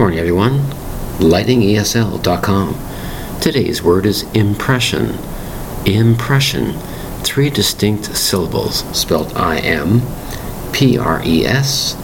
[0.00, 0.60] morning, everyone.
[1.18, 2.74] LightningESL.com.
[3.42, 5.18] Today's word is impression.
[5.84, 6.72] Impression.
[7.22, 10.00] Three distinct syllables spelled I M
[10.72, 11.96] P R E S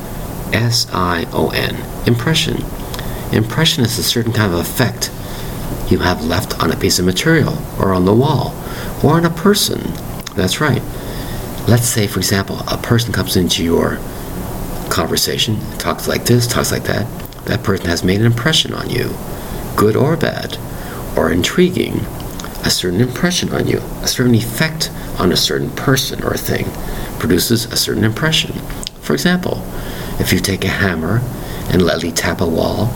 [0.53, 1.74] S I O N.
[2.06, 2.62] Impression.
[3.32, 5.10] Impression is a certain kind of effect
[5.90, 8.54] you have left on a piece of material, or on the wall,
[9.02, 9.80] or on a person.
[10.34, 10.82] That's right.
[11.66, 13.96] Let's say, for example, a person comes into your
[14.90, 17.25] conversation, talks like this, talks like that.
[17.46, 19.14] That person has made an impression on you,
[19.77, 20.59] good or bad,
[21.16, 22.00] or intriguing,
[22.64, 26.66] a certain impression on you, a certain effect on a certain person or thing
[27.18, 28.52] produces a certain impression.
[29.01, 29.62] For example,
[30.18, 31.23] if you take a hammer
[31.70, 32.92] and lightly tap a wall,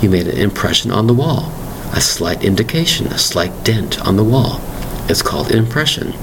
[0.00, 1.52] you made an impression on the wall,
[1.92, 4.60] a slight indication, a slight dent on the wall.
[5.10, 6.14] It's called an impression.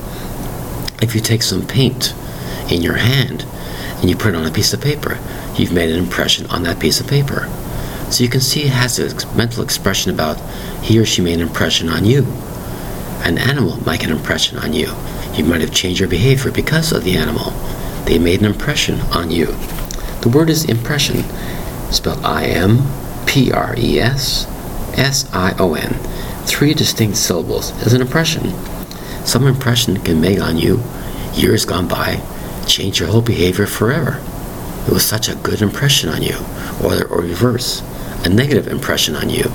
[1.02, 2.16] If you take some paint
[2.71, 3.46] in your hand
[3.99, 5.20] and you put it on a piece of paper,
[5.55, 7.48] you've made an impression on that piece of paper.
[8.10, 10.40] So you can see it has a mental expression about
[10.82, 12.26] he or she made an impression on you.
[13.24, 14.94] An animal make an impression on you.
[15.34, 17.52] You might have changed your behavior because of the animal.
[18.05, 19.48] They made an impression on you.
[20.22, 21.24] The word is impression,
[21.91, 22.80] spelled I M
[23.26, 24.46] P R E S
[24.98, 25.94] S I O N.
[26.46, 28.54] Three distinct syllables is an impression.
[29.26, 30.82] Some impression can make on you,
[31.34, 32.21] years gone by,
[32.66, 34.24] change your whole behavior forever.
[34.88, 36.38] It was such a good impression on you,
[36.82, 37.82] or, or reverse,
[38.23, 39.51] a negative impression on you,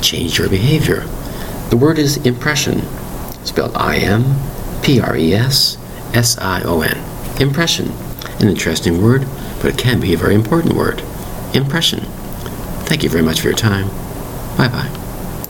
[0.00, 1.00] change your behavior.
[1.70, 2.82] The word is impression,
[3.44, 4.36] spelled I M
[4.82, 5.76] P R E S
[6.14, 6.96] S I O N.
[7.40, 7.92] Impression.
[8.40, 9.26] An interesting word,
[9.60, 11.02] but it can be a very important word.
[11.54, 12.00] Impression.
[12.86, 13.88] Thank you very much for your time.
[14.56, 15.05] Bye bye.